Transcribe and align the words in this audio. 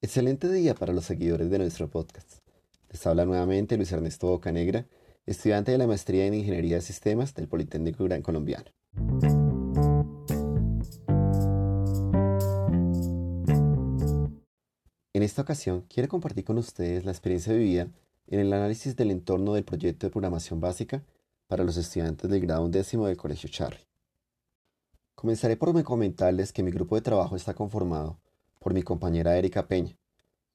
Excelente 0.00 0.48
día 0.48 0.76
para 0.76 0.92
los 0.92 1.06
seguidores 1.06 1.50
de 1.50 1.58
nuestro 1.58 1.90
podcast. 1.90 2.38
Les 2.88 3.04
habla 3.04 3.24
nuevamente 3.24 3.76
Luis 3.76 3.90
Ernesto 3.90 4.28
Bocanegra, 4.28 4.86
estudiante 5.26 5.72
de 5.72 5.78
la 5.78 5.88
maestría 5.88 6.24
en 6.24 6.34
Ingeniería 6.34 6.76
de 6.76 6.82
Sistemas 6.82 7.34
del 7.34 7.48
Politécnico 7.48 8.04
Gran 8.04 8.22
Colombiano. 8.22 8.66
En 15.12 15.24
esta 15.24 15.42
ocasión 15.42 15.84
quiero 15.88 16.08
compartir 16.08 16.44
con 16.44 16.58
ustedes 16.58 17.04
la 17.04 17.10
experiencia 17.10 17.52
vivida 17.52 17.88
en 18.28 18.38
el 18.38 18.52
análisis 18.52 18.94
del 18.94 19.10
entorno 19.10 19.54
del 19.54 19.64
proyecto 19.64 20.06
de 20.06 20.12
programación 20.12 20.60
básica 20.60 21.02
para 21.48 21.64
los 21.64 21.76
estudiantes 21.76 22.30
del 22.30 22.42
grado 22.42 22.64
undécimo 22.64 23.08
del 23.08 23.16
Colegio 23.16 23.50
Charry. 23.50 23.80
Comenzaré 25.16 25.56
por 25.56 25.82
comentarles 25.82 26.52
que 26.52 26.62
mi 26.62 26.70
grupo 26.70 26.94
de 26.94 27.02
trabajo 27.02 27.34
está 27.34 27.52
conformado 27.52 28.20
por 28.58 28.74
mi 28.74 28.82
compañera 28.82 29.36
Erika 29.36 29.66
Peña 29.66 29.96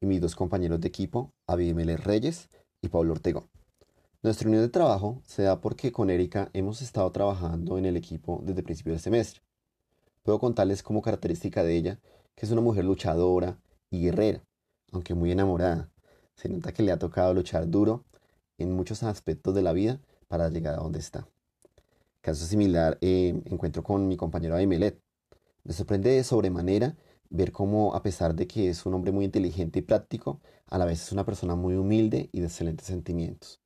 y 0.00 0.06
mis 0.06 0.20
dos 0.20 0.34
compañeros 0.34 0.80
de 0.80 0.88
equipo, 0.88 1.32
Abimelech 1.46 2.00
Reyes 2.00 2.48
y 2.80 2.88
Pablo 2.88 3.12
Ortegón. 3.12 3.48
Nuestra 4.22 4.48
unión 4.48 4.62
de 4.62 4.68
trabajo 4.68 5.20
se 5.26 5.42
da 5.42 5.60
porque 5.60 5.90
con 5.90 6.10
Erika 6.10 6.50
hemos 6.52 6.82
estado 6.82 7.10
trabajando 7.10 7.78
en 7.78 7.86
el 7.86 7.96
equipo 7.96 8.40
desde 8.44 8.62
principio 8.62 8.92
del 8.92 9.00
semestre. 9.00 9.42
Puedo 10.22 10.38
contarles 10.38 10.82
como 10.82 11.02
característica 11.02 11.64
de 11.64 11.76
ella 11.76 12.00
que 12.34 12.46
es 12.46 12.52
una 12.52 12.60
mujer 12.60 12.84
luchadora 12.84 13.58
y 13.90 14.00
guerrera, 14.02 14.44
aunque 14.92 15.14
muy 15.14 15.32
enamorada. 15.32 15.90
Se 16.34 16.48
nota 16.48 16.72
que 16.72 16.82
le 16.82 16.92
ha 16.92 16.98
tocado 16.98 17.34
luchar 17.34 17.68
duro 17.68 18.04
en 18.58 18.72
muchos 18.72 19.02
aspectos 19.02 19.54
de 19.54 19.62
la 19.62 19.72
vida 19.72 20.00
para 20.28 20.48
llegar 20.48 20.74
a 20.74 20.82
donde 20.82 20.98
está. 20.98 21.28
Caso 22.20 22.46
similar 22.46 22.98
eh, 23.00 23.42
encuentro 23.46 23.82
con 23.82 24.06
mi 24.06 24.16
compañero 24.16 24.54
Abimelech. 24.54 25.00
Me 25.64 25.72
sorprende 25.72 26.10
de 26.10 26.24
sobremanera 26.24 26.96
ver 27.32 27.50
cómo, 27.50 27.94
a 27.94 28.02
pesar 28.02 28.34
de 28.34 28.46
que 28.46 28.68
es 28.68 28.84
un 28.84 28.94
hombre 28.94 29.10
muy 29.10 29.24
inteligente 29.24 29.78
y 29.78 29.82
práctico, 29.82 30.40
a 30.66 30.78
la 30.78 30.84
vez 30.84 31.02
es 31.02 31.12
una 31.12 31.24
persona 31.24 31.54
muy 31.54 31.74
humilde 31.74 32.28
y 32.30 32.40
de 32.40 32.46
excelentes 32.46 32.86
sentimientos. 32.86 33.60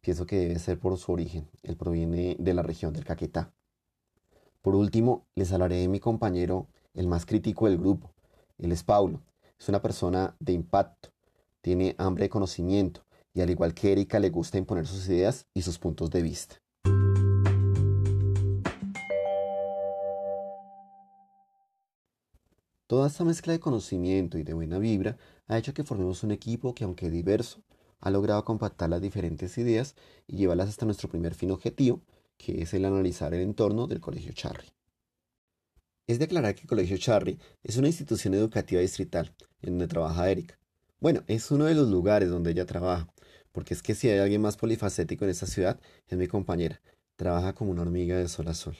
Pienso 0.00 0.26
que 0.26 0.38
debe 0.38 0.58
ser 0.58 0.78
por 0.78 0.96
su 0.96 1.12
origen. 1.12 1.48
Él 1.62 1.76
proviene 1.76 2.36
de 2.38 2.54
la 2.54 2.62
región 2.62 2.92
del 2.92 3.04
Caquetá. 3.04 3.52
Por 4.62 4.76
último, 4.76 5.26
les 5.34 5.52
hablaré 5.52 5.76
de 5.76 5.88
mi 5.88 6.00
compañero, 6.00 6.68
el 6.94 7.08
más 7.08 7.26
crítico 7.26 7.66
del 7.66 7.78
grupo. 7.78 8.12
Él 8.58 8.72
es 8.72 8.84
Paulo. 8.84 9.20
Es 9.58 9.68
una 9.68 9.82
persona 9.82 10.36
de 10.38 10.52
impacto. 10.52 11.10
Tiene 11.60 11.96
hambre 11.98 12.24
de 12.24 12.30
conocimiento 12.30 13.04
y 13.34 13.40
al 13.40 13.50
igual 13.50 13.74
que 13.74 13.92
Erika 13.92 14.18
le 14.20 14.30
gusta 14.30 14.58
imponer 14.58 14.86
sus 14.86 15.08
ideas 15.08 15.46
y 15.52 15.62
sus 15.62 15.78
puntos 15.78 16.10
de 16.10 16.22
vista. 16.22 16.56
Toda 22.90 23.06
esta 23.06 23.24
mezcla 23.24 23.52
de 23.52 23.60
conocimiento 23.60 24.36
y 24.36 24.42
de 24.42 24.52
buena 24.52 24.80
vibra 24.80 25.16
ha 25.46 25.56
hecho 25.56 25.72
que 25.72 25.84
formemos 25.84 26.24
un 26.24 26.32
equipo 26.32 26.74
que, 26.74 26.82
aunque 26.82 27.08
diverso, 27.08 27.62
ha 28.00 28.10
logrado 28.10 28.44
compactar 28.44 28.90
las 28.90 29.00
diferentes 29.00 29.56
ideas 29.58 29.94
y 30.26 30.38
llevarlas 30.38 30.70
hasta 30.70 30.86
nuestro 30.86 31.08
primer 31.08 31.36
fin 31.36 31.52
objetivo, 31.52 32.02
que 32.36 32.62
es 32.62 32.74
el 32.74 32.84
analizar 32.84 33.32
el 33.32 33.42
entorno 33.42 33.86
del 33.86 34.00
Colegio 34.00 34.32
Charry. 34.32 34.66
Es 36.08 36.18
declarar 36.18 36.56
que 36.56 36.62
el 36.62 36.66
Colegio 36.66 36.98
Charry 36.98 37.38
es 37.62 37.76
una 37.76 37.86
institución 37.86 38.34
educativa 38.34 38.80
distrital 38.80 39.36
en 39.62 39.74
donde 39.74 39.86
trabaja 39.86 40.28
Erika. 40.28 40.58
Bueno, 40.98 41.22
es 41.28 41.48
uno 41.52 41.66
de 41.66 41.76
los 41.76 41.88
lugares 41.88 42.28
donde 42.28 42.50
ella 42.50 42.66
trabaja, 42.66 43.14
porque 43.52 43.72
es 43.72 43.84
que 43.84 43.94
si 43.94 44.08
hay 44.08 44.18
alguien 44.18 44.42
más 44.42 44.56
polifacético 44.56 45.24
en 45.24 45.30
esta 45.30 45.46
ciudad, 45.46 45.78
es 46.08 46.18
mi 46.18 46.26
compañera. 46.26 46.80
Trabaja 47.14 47.54
como 47.54 47.70
una 47.70 47.82
hormiga 47.82 48.16
de 48.16 48.26
sol 48.26 48.48
a 48.48 48.54
sol. 48.54 48.76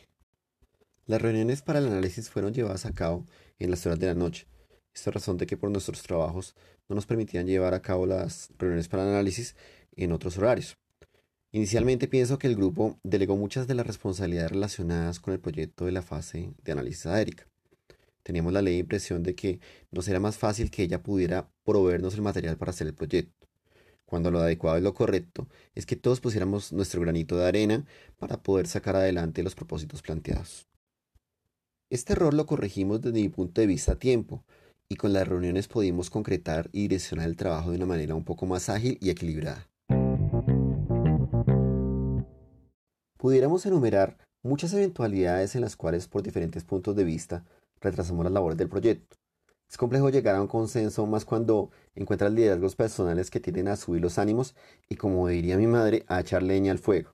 Las 1.10 1.20
reuniones 1.20 1.60
para 1.60 1.80
el 1.80 1.88
análisis 1.88 2.30
fueron 2.30 2.54
llevadas 2.54 2.86
a 2.86 2.92
cabo 2.92 3.26
en 3.58 3.72
las 3.72 3.84
horas 3.84 3.98
de 3.98 4.06
la 4.06 4.14
noche. 4.14 4.46
Esta 4.94 5.10
razón 5.10 5.38
de 5.38 5.46
que 5.46 5.56
por 5.56 5.68
nuestros 5.68 6.04
trabajos 6.04 6.54
no 6.88 6.94
nos 6.94 7.04
permitían 7.04 7.48
llevar 7.48 7.74
a 7.74 7.82
cabo 7.82 8.06
las 8.06 8.52
reuniones 8.58 8.86
para 8.86 9.02
el 9.02 9.08
análisis 9.08 9.56
en 9.96 10.12
otros 10.12 10.38
horarios. 10.38 10.76
Inicialmente 11.50 12.06
pienso 12.06 12.38
que 12.38 12.46
el 12.46 12.54
grupo 12.54 12.96
delegó 13.02 13.36
muchas 13.36 13.66
de 13.66 13.74
las 13.74 13.88
responsabilidades 13.88 14.52
relacionadas 14.52 15.18
con 15.18 15.34
el 15.34 15.40
proyecto 15.40 15.84
de 15.84 15.90
la 15.90 16.02
fase 16.02 16.54
de 16.62 16.70
análisis 16.70 17.06
a 17.06 17.20
Erika. 17.20 17.44
Teníamos 18.22 18.52
la 18.52 18.62
ley 18.62 18.78
impresión 18.78 19.24
de 19.24 19.34
que 19.34 19.58
nos 19.90 20.06
era 20.06 20.20
más 20.20 20.38
fácil 20.38 20.70
que 20.70 20.84
ella 20.84 21.02
pudiera 21.02 21.50
proveernos 21.64 22.14
el 22.14 22.22
material 22.22 22.56
para 22.56 22.70
hacer 22.70 22.86
el 22.86 22.94
proyecto, 22.94 23.48
cuando 24.06 24.30
lo 24.30 24.38
adecuado 24.38 24.78
y 24.78 24.82
lo 24.82 24.94
correcto 24.94 25.48
es 25.74 25.86
que 25.86 25.96
todos 25.96 26.20
pusiéramos 26.20 26.72
nuestro 26.72 27.00
granito 27.00 27.36
de 27.36 27.48
arena 27.48 27.84
para 28.16 28.40
poder 28.40 28.68
sacar 28.68 28.94
adelante 28.94 29.42
los 29.42 29.56
propósitos 29.56 30.02
planteados. 30.02 30.70
Este 31.92 32.12
error 32.12 32.34
lo 32.34 32.46
corregimos 32.46 33.00
desde 33.00 33.20
mi 33.20 33.28
punto 33.28 33.60
de 33.60 33.66
vista 33.66 33.92
a 33.92 33.98
tiempo, 33.98 34.44
y 34.88 34.94
con 34.94 35.12
las 35.12 35.26
reuniones 35.26 35.66
pudimos 35.66 36.08
concretar 36.08 36.70
y 36.70 36.82
direccionar 36.82 37.26
el 37.26 37.36
trabajo 37.36 37.70
de 37.70 37.78
una 37.78 37.86
manera 37.86 38.14
un 38.14 38.22
poco 38.22 38.46
más 38.46 38.68
ágil 38.68 38.96
y 39.00 39.10
equilibrada. 39.10 39.68
Pudiéramos 43.18 43.66
enumerar 43.66 44.18
muchas 44.44 44.72
eventualidades 44.72 45.56
en 45.56 45.62
las 45.62 45.74
cuales 45.74 46.06
por 46.06 46.22
diferentes 46.22 46.62
puntos 46.62 46.94
de 46.94 47.02
vista 47.02 47.44
retrasamos 47.80 48.22
las 48.22 48.32
labores 48.32 48.56
del 48.56 48.68
proyecto. 48.68 49.16
Es 49.68 49.76
complejo 49.76 50.10
llegar 50.10 50.36
a 50.36 50.42
un 50.42 50.48
consenso 50.48 51.04
más 51.06 51.24
cuando 51.24 51.72
encuentras 51.96 52.32
liderazgos 52.32 52.76
personales 52.76 53.30
que 53.30 53.40
tienden 53.40 53.66
a 53.66 53.74
subir 53.74 54.00
los 54.00 54.16
ánimos 54.16 54.54
y 54.88 54.94
como 54.94 55.26
diría 55.26 55.56
mi 55.56 55.66
madre, 55.66 56.04
a 56.06 56.20
echar 56.20 56.44
leña 56.44 56.70
al 56.70 56.78
fuego. 56.78 57.10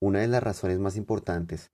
Una 0.00 0.20
de 0.20 0.28
las 0.28 0.42
razones 0.42 0.78
más 0.78 0.96
importantes 0.96 1.70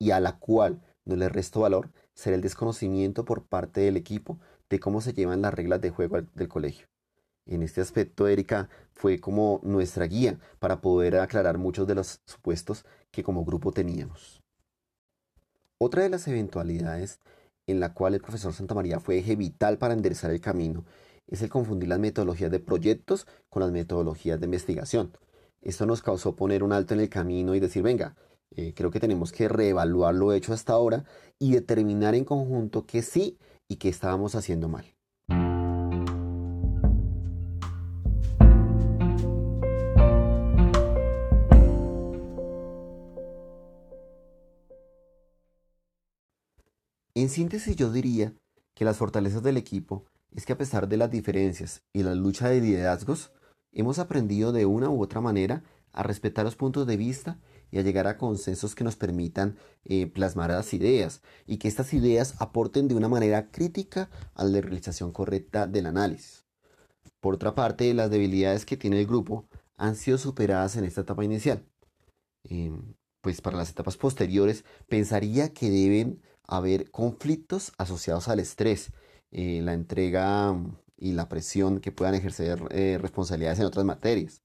y 0.00 0.10
a 0.10 0.18
la 0.18 0.38
cual 0.38 0.82
le 1.16 1.28
resto 1.28 1.60
valor 1.60 1.90
será 2.14 2.36
el 2.36 2.42
desconocimiento 2.42 3.24
por 3.24 3.44
parte 3.44 3.80
del 3.80 3.96
equipo 3.96 4.38
de 4.68 4.80
cómo 4.80 5.00
se 5.00 5.12
llevan 5.12 5.42
las 5.42 5.54
reglas 5.54 5.80
de 5.80 5.90
juego 5.90 6.20
del 6.34 6.48
colegio. 6.48 6.86
En 7.46 7.62
este 7.62 7.80
aspecto, 7.80 8.28
Erika 8.28 8.68
fue 8.92 9.18
como 9.20 9.60
nuestra 9.62 10.06
guía 10.06 10.38
para 10.58 10.80
poder 10.80 11.16
aclarar 11.16 11.58
muchos 11.58 11.86
de 11.86 11.94
los 11.94 12.20
supuestos 12.26 12.84
que 13.10 13.22
como 13.22 13.44
grupo 13.44 13.72
teníamos. 13.72 14.40
Otra 15.78 16.02
de 16.02 16.10
las 16.10 16.28
eventualidades 16.28 17.20
en 17.66 17.80
la 17.80 17.94
cual 17.94 18.14
el 18.14 18.20
profesor 18.20 18.52
Santamaría 18.52 19.00
fue 19.00 19.18
eje 19.18 19.36
vital 19.36 19.78
para 19.78 19.94
enderezar 19.94 20.30
el 20.30 20.40
camino 20.40 20.84
es 21.26 21.42
el 21.42 21.48
confundir 21.48 21.88
las 21.88 21.98
metodologías 21.98 22.50
de 22.50 22.58
proyectos 22.58 23.26
con 23.48 23.62
las 23.62 23.70
metodologías 23.70 24.40
de 24.40 24.46
investigación. 24.46 25.16
Esto 25.62 25.86
nos 25.86 26.02
causó 26.02 26.34
poner 26.34 26.62
un 26.62 26.72
alto 26.72 26.94
en 26.94 27.00
el 27.00 27.08
camino 27.08 27.54
y 27.54 27.60
decir, 27.60 27.82
venga, 27.82 28.16
eh, 28.56 28.74
creo 28.74 28.90
que 28.90 29.00
tenemos 29.00 29.32
que 29.32 29.48
reevaluar 29.48 30.14
lo 30.14 30.32
hecho 30.32 30.52
hasta 30.52 30.72
ahora 30.72 31.04
y 31.38 31.52
determinar 31.52 32.14
en 32.14 32.24
conjunto 32.24 32.86
qué 32.86 33.02
sí 33.02 33.38
y 33.68 33.76
qué 33.76 33.88
estábamos 33.88 34.34
haciendo 34.34 34.68
mal. 34.68 34.84
En 47.14 47.28
síntesis 47.28 47.76
yo 47.76 47.92
diría 47.92 48.32
que 48.74 48.84
las 48.84 48.96
fortalezas 48.96 49.42
del 49.42 49.58
equipo 49.58 50.06
es 50.34 50.46
que 50.46 50.54
a 50.54 50.58
pesar 50.58 50.88
de 50.88 50.96
las 50.96 51.10
diferencias 51.10 51.82
y 51.92 52.02
la 52.02 52.14
lucha 52.14 52.48
de 52.48 52.60
liderazgos, 52.60 53.30
hemos 53.72 53.98
aprendido 53.98 54.52
de 54.52 54.64
una 54.64 54.88
u 54.88 55.02
otra 55.02 55.20
manera 55.20 55.62
a 55.92 56.02
respetar 56.02 56.44
los 56.44 56.56
puntos 56.56 56.86
de 56.86 56.96
vista 56.96 57.38
y 57.70 57.78
a 57.78 57.82
llegar 57.82 58.06
a 58.06 58.16
consensos 58.18 58.74
que 58.74 58.84
nos 58.84 58.96
permitan 58.96 59.56
eh, 59.84 60.06
plasmar 60.06 60.50
las 60.50 60.74
ideas 60.74 61.22
y 61.46 61.58
que 61.58 61.68
estas 61.68 61.92
ideas 61.94 62.34
aporten 62.38 62.88
de 62.88 62.94
una 62.94 63.08
manera 63.08 63.50
crítica 63.50 64.10
a 64.34 64.44
la 64.44 64.60
realización 64.60 65.12
correcta 65.12 65.66
del 65.66 65.86
análisis. 65.86 66.44
Por 67.20 67.34
otra 67.34 67.54
parte, 67.54 67.92
las 67.94 68.10
debilidades 68.10 68.64
que 68.64 68.76
tiene 68.76 69.00
el 69.00 69.06
grupo 69.06 69.48
han 69.76 69.96
sido 69.96 70.18
superadas 70.18 70.76
en 70.76 70.84
esta 70.84 71.02
etapa 71.02 71.24
inicial. 71.24 71.64
Em, 72.44 72.94
pues 73.20 73.40
para 73.40 73.56
las 73.58 73.70
etapas 73.70 73.96
posteriores 73.96 74.64
pensaría 74.88 75.52
que 75.52 75.70
deben 75.70 76.22
haber 76.44 76.90
conflictos 76.90 77.72
asociados 77.78 78.28
al 78.28 78.40
estrés, 78.40 78.92
eh, 79.30 79.60
la 79.62 79.74
entrega 79.74 80.56
y 80.96 81.12
la 81.12 81.28
presión 81.28 81.80
que 81.80 81.92
puedan 81.92 82.14
ejercer 82.14 82.60
eh, 82.70 82.98
responsabilidades 83.00 83.60
en 83.60 83.66
otras 83.66 83.84
materias. 83.84 84.42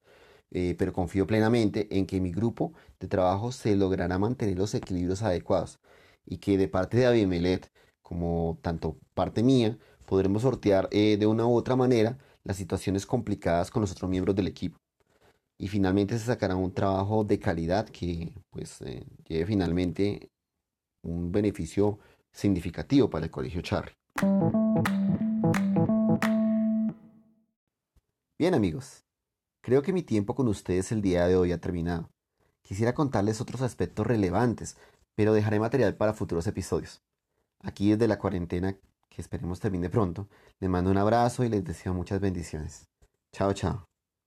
Eh, 0.57 0.73
pero 0.77 0.93
confío 0.93 1.27
plenamente 1.27 1.85
en 1.97 2.05
que 2.05 2.21
mi 2.21 2.31
grupo 2.31 2.71
de 3.01 3.09
trabajo 3.09 3.51
se 3.51 3.75
logrará 3.75 4.17
mantener 4.17 4.57
los 4.57 4.73
equilibrios 4.73 5.21
adecuados 5.21 5.79
y 6.25 6.37
que 6.37 6.57
de 6.57 6.69
parte 6.69 6.95
de 6.95 7.07
Abimelech 7.07 7.69
como 8.01 8.57
tanto 8.61 8.97
parte 9.13 9.43
mía 9.43 9.77
podremos 10.05 10.43
sortear 10.43 10.87
eh, 10.91 11.17
de 11.17 11.27
una 11.27 11.45
u 11.45 11.53
otra 11.53 11.75
manera 11.75 12.17
las 12.45 12.55
situaciones 12.55 13.05
complicadas 13.05 13.69
con 13.69 13.81
los 13.81 13.91
otros 13.91 14.09
miembros 14.09 14.33
del 14.33 14.47
equipo. 14.47 14.77
Y 15.59 15.67
finalmente 15.67 16.17
se 16.17 16.23
sacará 16.25 16.55
un 16.55 16.73
trabajo 16.73 17.25
de 17.25 17.37
calidad 17.37 17.89
que 17.89 18.31
pues 18.49 18.81
eh, 18.83 19.03
lleve 19.27 19.45
finalmente 19.47 20.29
un 21.03 21.33
beneficio 21.33 21.99
significativo 22.31 23.09
para 23.09 23.25
el 23.25 23.31
Colegio 23.31 23.61
Charry. 23.61 23.91
Bien 28.39 28.53
amigos, 28.53 29.04
Creo 29.65 29.81
que 29.81 29.93
mi 29.93 30.03
tiempo 30.03 30.35
con 30.35 30.47
ustedes 30.47 30.91
el 30.91 31.01
día 31.01 31.25
de 31.25 31.35
hoy 31.35 31.51
ha 31.51 31.59
terminado. 31.59 32.11
Quisiera 32.61 32.93
contarles 32.93 33.41
otros 33.41 33.63
aspectos 33.63 34.05
relevantes, 34.05 34.77
pero 35.15 35.33
dejaré 35.33 35.59
material 35.59 35.95
para 35.95 36.13
futuros 36.13 36.45
episodios. 36.45 37.01
Aquí 37.61 37.89
desde 37.89 38.07
la 38.07 38.19
cuarentena 38.19 38.77
que 39.09 39.21
esperemos 39.23 39.59
termine 39.59 39.89
pronto. 39.89 40.29
Les 40.59 40.69
mando 40.69 40.91
un 40.91 40.99
abrazo 40.99 41.43
y 41.43 41.49
les 41.49 41.63
deseo 41.63 41.95
muchas 41.95 42.19
bendiciones. 42.19 42.87
Chao, 43.31 43.53
chao. 43.53 43.87